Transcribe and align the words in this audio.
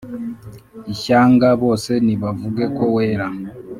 ishyanga 0.93 1.47
bose 1.61 1.91
nibavuge 2.05 2.63
ko 2.75 2.83
wera 2.95 3.27